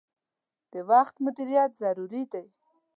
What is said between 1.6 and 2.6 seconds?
ضروری دي.